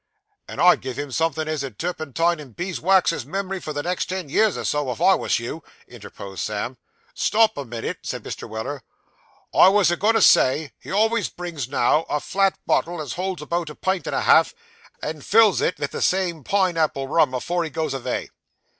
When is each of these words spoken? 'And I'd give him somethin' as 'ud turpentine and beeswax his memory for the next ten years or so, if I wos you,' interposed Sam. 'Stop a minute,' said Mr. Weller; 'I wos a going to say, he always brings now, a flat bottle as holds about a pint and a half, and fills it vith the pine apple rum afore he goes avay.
'And 0.47 0.59
I'd 0.59 0.81
give 0.81 0.97
him 0.97 1.11
somethin' 1.11 1.47
as 1.47 1.63
'ud 1.63 1.77
turpentine 1.77 2.39
and 2.39 2.55
beeswax 2.55 3.11
his 3.11 3.23
memory 3.23 3.59
for 3.59 3.71
the 3.71 3.83
next 3.83 4.05
ten 4.07 4.29
years 4.29 4.57
or 4.57 4.65
so, 4.65 4.89
if 4.91 4.99
I 4.99 5.13
wos 5.13 5.37
you,' 5.37 5.63
interposed 5.87 6.43
Sam. 6.43 6.79
'Stop 7.13 7.55
a 7.55 7.65
minute,' 7.65 7.99
said 8.01 8.23
Mr. 8.23 8.49
Weller; 8.49 8.81
'I 9.53 9.67
wos 9.69 9.91
a 9.91 9.97
going 9.97 10.15
to 10.15 10.21
say, 10.23 10.73
he 10.79 10.89
always 10.91 11.29
brings 11.29 11.69
now, 11.69 12.01
a 12.09 12.19
flat 12.19 12.57
bottle 12.65 12.99
as 12.99 13.13
holds 13.13 13.43
about 13.43 13.69
a 13.69 13.75
pint 13.75 14.07
and 14.07 14.15
a 14.15 14.21
half, 14.21 14.55
and 15.03 15.23
fills 15.23 15.61
it 15.61 15.77
vith 15.77 15.91
the 15.91 16.41
pine 16.43 16.77
apple 16.77 17.05
rum 17.07 17.35
afore 17.35 17.63
he 17.63 17.69
goes 17.69 17.93
avay. 17.93 18.29